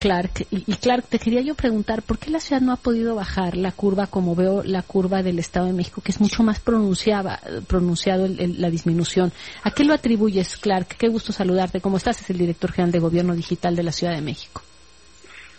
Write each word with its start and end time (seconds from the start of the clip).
Clark. 0.00 0.46
Y, 0.50 0.76
Clark, 0.76 1.04
te 1.08 1.18
quería 1.18 1.42
yo 1.42 1.54
preguntar, 1.54 2.00
¿por 2.00 2.18
qué 2.18 2.30
la 2.30 2.40
ciudad 2.40 2.62
no 2.62 2.72
ha 2.72 2.76
podido 2.76 3.14
bajar 3.14 3.54
la 3.54 3.70
curva 3.70 4.06
como 4.06 4.34
veo 4.34 4.62
la 4.64 4.80
curva 4.80 5.22
del 5.22 5.38
Estado 5.38 5.66
de 5.66 5.74
México, 5.74 6.00
que 6.00 6.10
es 6.10 6.22
mucho 6.22 6.42
más 6.42 6.58
pronunciada, 6.58 7.38
pronunciado 7.66 8.26
la 8.26 8.70
disminución? 8.70 9.30
¿A 9.62 9.72
qué 9.72 9.84
lo 9.84 9.92
atribuyes, 9.92 10.56
Clark? 10.56 10.96
Qué 10.96 11.08
gusto 11.08 11.34
saludarte. 11.34 11.82
¿Cómo 11.82 11.98
estás? 11.98 12.18
Es 12.22 12.30
el 12.30 12.38
director 12.38 12.72
general 12.72 12.92
de 12.92 12.98
Gobierno 12.98 13.34
Digital 13.34 13.76
de 13.76 13.82
la 13.82 13.92
Ciudad 13.92 14.14
de 14.14 14.22
México. 14.22 14.62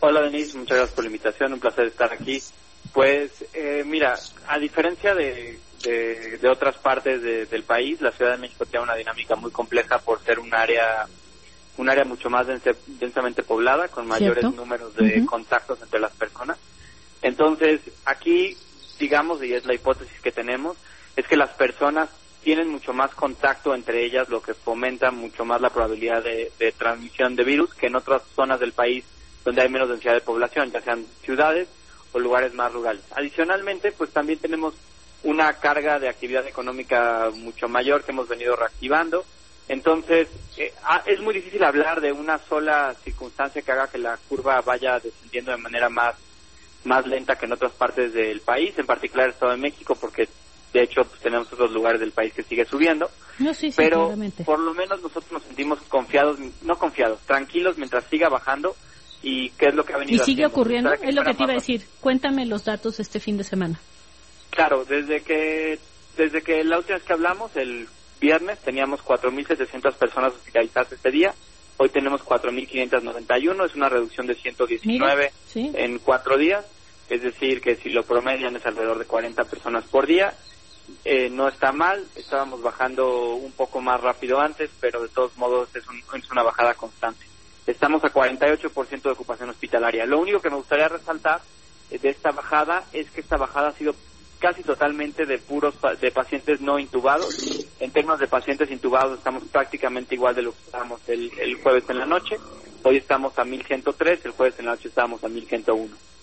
Hola, 0.00 0.22
Denise. 0.22 0.58
Muchas 0.58 0.78
gracias 0.78 0.96
por 0.96 1.04
la 1.04 1.10
invitación. 1.10 1.52
Un 1.52 1.60
placer 1.60 1.86
estar 1.86 2.12
aquí. 2.12 2.42
Pues, 2.92 3.44
eh, 3.54 3.84
mira, 3.86 4.18
a 4.48 4.58
diferencia 4.58 5.14
de, 5.14 5.60
de, 5.84 6.48
otras 6.50 6.76
partes 6.78 7.22
del 7.22 7.62
país, 7.62 8.00
la 8.00 8.10
Ciudad 8.10 8.32
de 8.32 8.38
México 8.38 8.66
tiene 8.66 8.82
una 8.82 8.96
dinámica 8.96 9.36
muy 9.36 9.52
compleja 9.52 10.00
por 10.00 10.20
ser 10.24 10.40
un 10.40 10.52
área 10.52 11.06
un 11.76 11.88
área 11.88 12.04
mucho 12.04 12.30
más 12.30 12.46
densamente 12.46 13.42
poblada, 13.42 13.88
con 13.88 14.06
mayores 14.06 14.44
números 14.44 14.94
de 14.94 15.24
contactos 15.26 15.80
entre 15.82 16.00
las 16.00 16.12
personas. 16.12 16.58
Entonces, 17.22 17.80
aquí, 18.04 18.56
digamos, 18.98 19.42
y 19.42 19.54
es 19.54 19.64
la 19.64 19.74
hipótesis 19.74 20.20
que 20.20 20.30
tenemos, 20.30 20.76
es 21.16 21.26
que 21.26 21.36
las 21.36 21.50
personas 21.50 22.10
tienen 22.42 22.68
mucho 22.68 22.92
más 22.92 23.14
contacto 23.14 23.74
entre 23.74 24.04
ellas, 24.04 24.28
lo 24.28 24.42
que 24.42 24.54
fomenta 24.54 25.10
mucho 25.10 25.44
más 25.44 25.60
la 25.60 25.70
probabilidad 25.70 26.22
de, 26.22 26.52
transmisión 26.78 27.34
de 27.34 27.42
virus 27.42 27.74
que 27.74 27.86
en 27.86 27.96
otras 27.96 28.22
zonas 28.36 28.60
del 28.60 28.72
país 28.72 29.04
donde 29.44 29.62
hay 29.62 29.68
menos 29.68 29.88
densidad 29.88 30.14
de 30.14 30.20
población, 30.20 30.70
ya 30.70 30.80
sean 30.80 31.04
ciudades 31.22 31.68
o 32.12 32.18
lugares 32.18 32.54
más 32.54 32.72
rurales. 32.72 33.02
Adicionalmente, 33.14 33.92
pues 33.92 34.10
también 34.10 34.38
tenemos 34.38 34.74
una 35.22 35.54
carga 35.54 35.98
de 35.98 36.08
actividad 36.08 36.46
económica 36.46 37.30
mucho 37.34 37.68
mayor 37.68 38.04
que 38.04 38.12
hemos 38.12 38.28
venido 38.28 38.56
reactivando 38.56 39.24
entonces, 39.68 40.28
eh, 40.58 40.72
ah, 40.82 41.02
es 41.06 41.20
muy 41.20 41.34
difícil 41.34 41.64
hablar 41.64 42.00
de 42.00 42.12
una 42.12 42.38
sola 42.38 42.94
circunstancia 43.02 43.62
que 43.62 43.72
haga 43.72 43.88
que 43.88 43.98
la 43.98 44.18
curva 44.28 44.60
vaya 44.60 44.98
descendiendo 44.98 45.52
de 45.52 45.58
manera 45.58 45.88
más, 45.88 46.14
más 46.84 47.06
lenta 47.06 47.36
que 47.36 47.46
en 47.46 47.52
otras 47.52 47.72
partes 47.72 48.12
del 48.12 48.40
país, 48.40 48.78
en 48.78 48.86
particular 48.86 49.26
el 49.26 49.32
Estado 49.32 49.52
de 49.52 49.58
México, 49.58 49.96
porque 49.98 50.28
de 50.72 50.82
hecho 50.82 51.02
pues, 51.04 51.20
tenemos 51.20 51.50
otros 51.52 51.72
lugares 51.72 52.00
del 52.00 52.12
país 52.12 52.34
que 52.34 52.42
sigue 52.42 52.66
subiendo. 52.66 53.08
No, 53.38 53.54
sí, 53.54 53.72
pero 53.74 54.14
por 54.44 54.58
lo 54.58 54.74
menos 54.74 55.00
nosotros 55.00 55.32
nos 55.32 55.42
sentimos 55.44 55.80
confiados, 55.88 56.38
no 56.62 56.74
confiados, 56.76 57.20
tranquilos 57.20 57.78
mientras 57.78 58.04
siga 58.04 58.28
bajando 58.28 58.76
y 59.22 59.48
qué 59.50 59.68
es 59.68 59.74
lo 59.74 59.84
que 59.84 59.94
ha 59.94 59.98
venido. 59.98 60.22
Y 60.22 60.26
sigue 60.26 60.44
ocurriendo, 60.44 60.92
es 60.92 61.14
lo 61.14 61.24
que 61.24 61.32
te 61.32 61.42
iba 61.42 61.52
a 61.52 61.56
decir. 61.56 61.86
Cuéntame 62.00 62.44
los 62.44 62.64
datos 62.66 63.00
este 63.00 63.18
fin 63.18 63.38
de 63.38 63.44
semana. 63.44 63.80
Claro, 64.50 64.84
desde 64.84 65.22
que 65.22 65.78
desde 66.16 66.42
que 66.42 66.62
la 66.64 66.78
última 66.78 66.98
vez 66.98 67.06
que 67.06 67.12
hablamos, 67.12 67.56
el 67.56 67.88
viernes 68.24 68.58
teníamos 68.60 69.04
4.700 69.04 69.92
personas 69.96 70.32
hospitalizadas 70.32 70.92
este 70.92 71.10
día. 71.10 71.34
Hoy 71.76 71.90
tenemos 71.90 72.24
4.591, 72.24 73.66
es 73.66 73.74
una 73.74 73.90
reducción 73.90 74.26
de 74.26 74.34
119 74.34 75.32
en 75.54 75.98
cuatro 75.98 76.38
días. 76.38 76.64
Es 77.10 77.22
decir, 77.22 77.60
que 77.60 77.76
si 77.76 77.90
lo 77.90 78.02
promedian 78.04 78.56
es 78.56 78.64
alrededor 78.64 78.98
de 78.98 79.04
40 79.04 79.44
personas 79.44 79.84
por 79.84 80.06
día. 80.06 80.32
Eh, 81.04 81.28
no 81.30 81.48
está 81.48 81.72
mal, 81.72 82.02
estábamos 82.14 82.62
bajando 82.62 83.34
un 83.34 83.52
poco 83.52 83.80
más 83.82 84.00
rápido 84.00 84.40
antes, 84.40 84.70
pero 84.80 85.02
de 85.02 85.08
todos 85.08 85.36
modos 85.36 85.68
es, 85.74 85.84
es 85.84 86.30
una 86.30 86.42
bajada 86.42 86.74
constante. 86.74 87.26
Estamos 87.66 88.04
a 88.04 88.12
48% 88.12 89.02
de 89.02 89.10
ocupación 89.10 89.50
hospitalaria. 89.50 90.06
Lo 90.06 90.18
único 90.18 90.40
que 90.40 90.50
me 90.50 90.56
gustaría 90.56 90.88
resaltar 90.88 91.42
de 91.90 92.08
esta 92.08 92.30
bajada 92.32 92.84
es 92.92 93.10
que 93.10 93.20
esta 93.20 93.36
bajada 93.36 93.68
ha 93.68 93.72
sido 93.72 93.94
casi 94.44 94.62
totalmente 94.62 95.24
de 95.24 95.38
puros 95.38 95.74
de 96.00 96.10
pacientes 96.10 96.60
no 96.60 96.78
intubados. 96.78 97.34
En 97.80 97.90
términos 97.90 98.20
de 98.20 98.28
pacientes 98.28 98.70
intubados 98.70 99.18
estamos 99.18 99.44
prácticamente 99.44 100.14
igual 100.14 100.34
de 100.34 100.42
lo 100.42 100.52
que 100.52 100.62
estábamos 100.64 101.00
el, 101.08 101.30
el 101.38 101.56
jueves 101.56 101.84
en 101.88 101.98
la 101.98 102.06
noche. 102.06 102.36
Hoy 102.82 102.98
estamos 102.98 103.38
a 103.38 103.44
1103, 103.44 104.24
el 104.24 104.32
jueves 104.32 104.58
en 104.58 104.66
la 104.66 104.72
noche 104.72 104.88
estábamos 104.88 105.24
a 105.24 105.28
1101. 105.28 106.13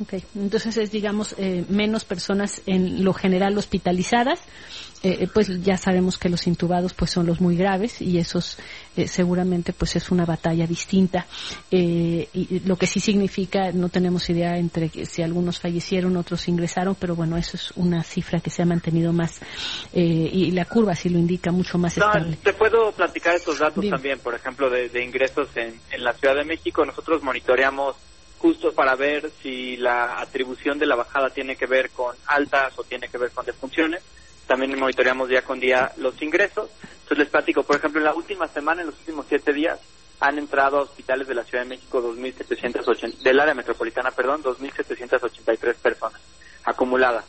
Ok, 0.00 0.14
entonces 0.36 0.76
es, 0.76 0.92
digamos, 0.92 1.34
eh, 1.38 1.64
menos 1.68 2.04
personas 2.04 2.62
en 2.66 3.04
lo 3.04 3.12
general 3.12 3.58
hospitalizadas. 3.58 4.40
Eh, 5.02 5.18
eh, 5.20 5.28
pues 5.32 5.62
ya 5.62 5.76
sabemos 5.76 6.18
que 6.18 6.28
los 6.28 6.48
intubados 6.48 6.92
pues 6.92 7.12
son 7.12 7.24
los 7.24 7.40
muy 7.40 7.56
graves 7.56 8.02
y 8.02 8.18
esos 8.18 8.58
seguramente 9.06 9.72
pues 9.72 9.94
es 9.94 10.10
una 10.10 10.24
batalla 10.24 10.66
distinta. 10.66 11.24
y 11.70 12.60
lo 12.64 12.74
que 12.76 12.88
sí 12.88 12.98
significa, 12.98 13.70
no 13.70 13.90
tenemos 13.90 14.28
idea 14.28 14.56
entre 14.56 14.88
si 15.06 15.22
algunos 15.22 15.60
fallecieron, 15.60 16.16
otros 16.16 16.48
ingresaron, 16.48 16.96
pero 16.96 17.14
bueno, 17.14 17.36
eso 17.36 17.56
es 17.56 17.70
una 17.76 18.02
cifra 18.02 18.40
que 18.40 18.50
se 18.50 18.62
ha 18.62 18.66
mantenido 18.66 19.12
más 19.12 19.38
y 19.94 20.50
la 20.50 20.64
curva 20.64 20.96
sí 20.96 21.10
lo 21.10 21.18
indica 21.20 21.52
mucho 21.52 21.78
más 21.78 21.96
estable. 21.96 22.36
Te 22.42 22.54
puedo 22.54 22.90
platicar 22.90 23.36
estos 23.36 23.60
datos 23.60 23.88
también, 23.88 24.18
por 24.18 24.34
ejemplo, 24.34 24.68
de, 24.68 24.88
de 24.88 25.04
ingresos 25.04 25.48
en, 25.54 25.78
en 25.92 26.02
la 26.02 26.12
Ciudad 26.12 26.34
de 26.34 26.44
México. 26.44 26.84
Nosotros 26.84 27.22
monitoreamos 27.22 27.94
justo 28.38 28.72
para 28.72 28.94
ver 28.94 29.30
si 29.42 29.76
la 29.76 30.20
atribución 30.20 30.78
de 30.78 30.86
la 30.86 30.96
bajada 30.96 31.30
tiene 31.30 31.56
que 31.56 31.66
ver 31.66 31.90
con 31.90 32.16
altas 32.26 32.78
o 32.78 32.84
tiene 32.84 33.08
que 33.08 33.18
ver 33.18 33.30
con 33.30 33.44
defunciones. 33.44 34.02
También 34.46 34.78
monitoreamos 34.78 35.28
día 35.28 35.42
con 35.42 35.60
día 35.60 35.92
los 35.98 36.20
ingresos. 36.22 36.70
Entonces 36.82 37.18
les 37.18 37.28
platico, 37.28 37.62
por 37.62 37.76
ejemplo, 37.76 38.00
en 38.00 38.06
la 38.06 38.14
última 38.14 38.48
semana, 38.48 38.80
en 38.80 38.88
los 38.88 38.98
últimos 38.98 39.26
siete 39.28 39.52
días, 39.52 39.78
han 40.20 40.38
entrado 40.38 40.78
a 40.78 40.82
hospitales 40.82 41.28
de 41.28 41.34
la 41.34 41.44
Ciudad 41.44 41.64
de 41.64 41.70
México 41.70 42.02
2.780, 42.02 43.18
del 43.18 43.40
área 43.40 43.54
metropolitana, 43.54 44.10
perdón, 44.10 44.42
2.783 44.42 45.74
personas 45.74 46.20
acumuladas. 46.64 47.24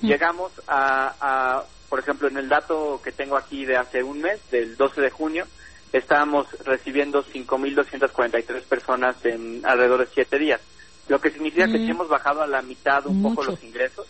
Llegamos 0.00 0.52
a, 0.68 1.14
a, 1.20 1.64
por 1.88 1.98
ejemplo, 1.98 2.28
en 2.28 2.36
el 2.36 2.48
dato 2.48 3.00
que 3.02 3.10
tengo 3.10 3.36
aquí 3.36 3.64
de 3.64 3.76
hace 3.76 4.02
un 4.02 4.20
mes, 4.20 4.40
del 4.50 4.76
12 4.76 5.00
de 5.00 5.10
junio, 5.10 5.46
estábamos 5.92 6.46
recibiendo 6.64 7.24
5.243 7.24 8.62
personas 8.62 9.16
en 9.24 9.62
alrededor 9.64 10.00
de 10.00 10.12
siete 10.12 10.38
días, 10.38 10.60
lo 11.08 11.20
que 11.20 11.30
significa 11.30 11.66
que 11.66 11.78
sí 11.78 11.90
hemos 11.90 12.08
bajado 12.08 12.42
a 12.42 12.46
la 12.46 12.62
mitad 12.62 13.06
un 13.06 13.22
poco 13.22 13.44
los 13.44 13.62
ingresos. 13.62 14.06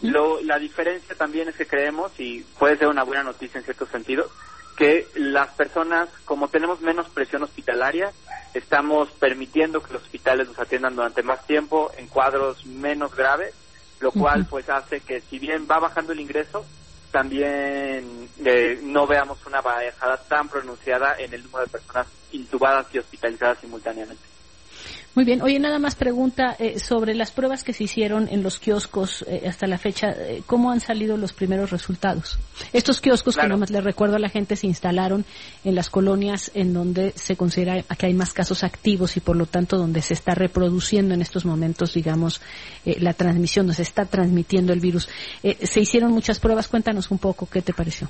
Lo, 0.00 0.40
la 0.40 0.58
diferencia 0.58 1.14
también 1.14 1.48
es 1.48 1.56
que 1.56 1.66
creemos, 1.66 2.12
y 2.18 2.40
puede 2.58 2.78
ser 2.78 2.88
una 2.88 3.02
buena 3.02 3.22
noticia 3.22 3.58
en 3.58 3.64
cierto 3.64 3.84
sentido, 3.86 4.30
que 4.76 5.06
las 5.14 5.48
personas, 5.50 6.08
como 6.24 6.48
tenemos 6.48 6.80
menos 6.80 7.08
presión 7.10 7.42
hospitalaria, 7.42 8.10
estamos 8.54 9.10
permitiendo 9.10 9.82
que 9.82 9.92
los 9.92 10.02
hospitales 10.02 10.48
nos 10.48 10.58
atiendan 10.58 10.96
durante 10.96 11.22
más 11.22 11.46
tiempo 11.46 11.90
en 11.98 12.08
cuadros 12.08 12.64
menos 12.64 13.14
graves, 13.14 13.54
lo 14.00 14.10
cual 14.10 14.46
pues 14.46 14.68
hace 14.68 15.00
que 15.00 15.20
si 15.20 15.38
bien 15.38 15.66
va 15.70 15.78
bajando 15.78 16.12
el 16.12 16.20
ingreso, 16.20 16.64
también 17.14 18.28
eh, 18.44 18.80
no 18.82 19.06
veamos 19.06 19.38
una 19.46 19.60
bajada 19.60 20.16
tan 20.16 20.48
pronunciada 20.48 21.14
en 21.16 21.32
el 21.32 21.44
número 21.44 21.64
de 21.64 21.70
personas 21.70 22.08
intubadas 22.32 22.92
y 22.92 22.98
hospitalizadas 22.98 23.58
simultáneamente. 23.60 24.33
Muy 25.14 25.24
bien. 25.24 25.42
Oye, 25.42 25.60
nada 25.60 25.78
más 25.78 25.94
pregunta 25.94 26.56
eh, 26.58 26.80
sobre 26.80 27.14
las 27.14 27.30
pruebas 27.30 27.62
que 27.62 27.72
se 27.72 27.84
hicieron 27.84 28.28
en 28.28 28.42
los 28.42 28.58
kioscos 28.58 29.24
eh, 29.28 29.44
hasta 29.48 29.68
la 29.68 29.78
fecha. 29.78 30.10
Eh, 30.10 30.42
¿Cómo 30.44 30.72
han 30.72 30.80
salido 30.80 31.16
los 31.16 31.32
primeros 31.32 31.70
resultados? 31.70 32.36
Estos 32.72 33.00
kioscos, 33.00 33.36
que 33.36 33.46
nomás 33.46 33.70
les 33.70 33.84
recuerdo 33.84 34.16
a 34.16 34.18
la 34.18 34.28
gente, 34.28 34.56
se 34.56 34.66
instalaron 34.66 35.24
en 35.62 35.76
las 35.76 35.88
colonias 35.88 36.50
en 36.54 36.74
donde 36.74 37.12
se 37.12 37.36
considera 37.36 37.80
que 37.82 38.06
hay 38.06 38.14
más 38.14 38.32
casos 38.32 38.64
activos 38.64 39.16
y 39.16 39.20
por 39.20 39.36
lo 39.36 39.46
tanto 39.46 39.76
donde 39.76 40.02
se 40.02 40.14
está 40.14 40.34
reproduciendo 40.34 41.14
en 41.14 41.22
estos 41.22 41.44
momentos, 41.44 41.94
digamos, 41.94 42.40
la 42.84 43.14
transmisión, 43.14 43.72
se 43.72 43.82
está 43.82 44.06
transmitiendo 44.06 44.72
el 44.72 44.80
virus. 44.80 45.08
se 45.42 45.80
hicieron 45.80 46.10
muchas 46.10 46.40
pruebas. 46.40 46.66
Cuéntanos 46.66 47.10
un 47.12 47.18
poco 47.18 47.46
qué 47.46 47.62
te 47.62 47.72
pareció. 47.72 48.08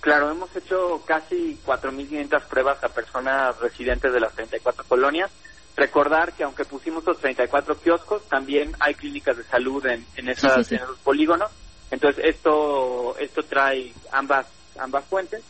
Claro, 0.00 0.30
hemos 0.30 0.54
hecho 0.54 1.02
casi 1.06 1.58
4.500 1.64 2.42
pruebas 2.42 2.84
a 2.84 2.88
personas 2.90 3.58
residentes 3.60 4.12
de 4.12 4.20
las 4.20 4.34
34 4.34 4.84
colonias 4.86 5.30
Recordar 5.76 6.32
que 6.32 6.44
aunque 6.44 6.64
pusimos 6.64 7.04
los 7.04 7.18
34 7.18 7.78
kioscos, 7.80 8.28
también 8.28 8.72
hay 8.78 8.94
clínicas 8.94 9.36
de 9.36 9.44
salud 9.44 9.84
en, 9.86 10.06
en, 10.16 10.28
esas, 10.28 10.70
esos 10.70 10.98
polígonos. 10.98 11.50
Entonces 11.90 12.24
esto 12.24 13.16
esto 13.18 13.42
trae 13.42 13.92
ambas 14.12 14.46
ambas 14.78 15.04
fuentes. 15.04 15.42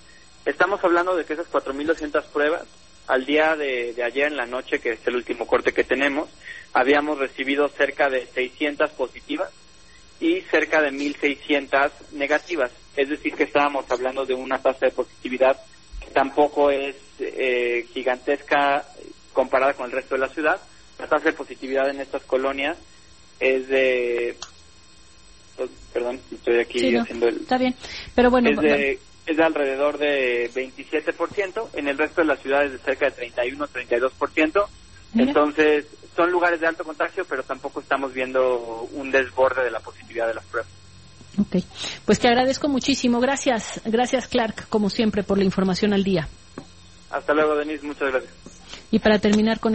Estamos 0.44 0.82
hablando 0.82 1.16
de 1.16 1.24
que 1.24 1.34
esas 1.34 1.50
4.200 1.50 2.24
pruebas, 2.24 2.64
al 3.06 3.24
día 3.26 3.56
de, 3.56 3.92
de, 3.94 4.02
ayer 4.02 4.28
en 4.28 4.36
la 4.36 4.46
noche, 4.46 4.78
que 4.78 4.92
es 4.92 5.06
el 5.06 5.16
último 5.16 5.46
corte 5.46 5.72
que 5.72 5.84
tenemos, 5.84 6.28
habíamos 6.72 7.18
recibido 7.18 7.68
cerca 7.68 8.08
de 8.08 8.26
600 8.26 8.90
positivas 8.90 9.50
y 10.20 10.40
cerca 10.42 10.80
de 10.80 10.90
1.600 10.90 11.90
negativas. 12.12 12.70
Es 12.96 13.08
decir, 13.08 13.34
que 13.34 13.44
estábamos 13.44 13.90
hablando 13.90 14.24
de 14.24 14.34
una 14.34 14.58
tasa 14.58 14.86
de 14.86 14.92
positividad 14.92 15.60
que 16.00 16.10
tampoco 16.10 16.70
es 16.70 16.96
eh, 17.18 17.86
gigantesca 17.92 18.84
comparada 19.34 19.74
con 19.74 19.84
el 19.86 19.92
resto 19.92 20.14
de 20.14 20.22
la 20.22 20.28
ciudad. 20.28 20.58
La 20.98 21.06
tasa 21.06 21.26
de 21.26 21.32
positividad 21.34 21.90
en 21.90 22.00
estas 22.00 22.22
colonias 22.22 22.78
es 23.38 23.68
de 23.68 24.36
pues, 25.56 25.70
perdón, 25.92 26.20
estoy 26.32 26.60
aquí 26.60 26.96
haciendo 26.96 27.28
el... 27.28 27.36
Está 27.36 27.58
bien, 27.58 27.74
pero 28.14 28.30
bueno... 28.30 28.50
Es 28.50 28.58
de, 28.58 28.98
es 29.26 29.36
de 29.36 29.44
alrededor 29.44 29.98
de 29.98 30.50
27%, 30.52 31.68
en 31.74 31.88
el 31.88 31.96
resto 31.96 32.20
de 32.20 32.26
las 32.26 32.40
ciudades 32.40 32.72
de 32.72 32.78
cerca 32.78 33.10
de 33.10 33.32
31-32%. 33.32 34.66
Entonces, 35.16 35.86
son 36.16 36.30
lugares 36.30 36.60
de 36.60 36.66
alto 36.66 36.84
contagio, 36.84 37.24
pero 37.24 37.42
tampoco 37.44 37.80
estamos 37.80 38.12
viendo 38.12 38.88
un 38.92 39.10
desborde 39.10 39.62
de 39.62 39.70
la 39.70 39.80
positividad 39.80 40.26
de 40.26 40.34
las 40.34 40.44
pruebas. 40.44 40.70
Ok, 41.38 41.64
pues 42.04 42.18
te 42.20 42.28
agradezco 42.28 42.68
muchísimo. 42.68 43.20
Gracias, 43.20 43.80
gracias 43.84 44.28
Clark, 44.28 44.68
como 44.68 44.90
siempre, 44.90 45.22
por 45.22 45.38
la 45.38 45.44
información 45.44 45.92
al 45.92 46.04
día. 46.04 46.28
Hasta 47.10 47.32
luego, 47.32 47.56
Denise, 47.56 47.86
muchas 47.86 48.10
gracias. 48.10 48.32
Y 48.90 48.98
para 48.98 49.18
terminar 49.18 49.58
con 49.60 49.72